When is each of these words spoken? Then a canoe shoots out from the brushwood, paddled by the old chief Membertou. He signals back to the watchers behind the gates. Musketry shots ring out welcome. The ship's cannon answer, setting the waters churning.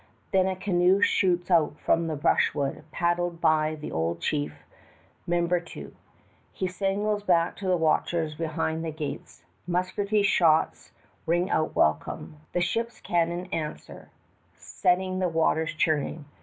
Then 0.31 0.47
a 0.47 0.55
canoe 0.55 0.99
shoots 1.03 1.51
out 1.51 1.77
from 1.79 2.07
the 2.07 2.15
brushwood, 2.15 2.83
paddled 2.91 3.39
by 3.39 3.75
the 3.75 3.91
old 3.91 4.19
chief 4.19 4.65
Membertou. 5.29 5.91
He 6.51 6.65
signals 6.67 7.21
back 7.21 7.55
to 7.57 7.67
the 7.67 7.77
watchers 7.77 8.33
behind 8.33 8.83
the 8.83 8.89
gates. 8.89 9.43
Musketry 9.67 10.23
shots 10.23 10.91
ring 11.27 11.51
out 11.51 11.75
welcome. 11.75 12.37
The 12.51 12.61
ship's 12.61 12.99
cannon 12.99 13.45
answer, 13.51 14.09
setting 14.55 15.19
the 15.19 15.29
waters 15.29 15.71
churning. 15.75 16.25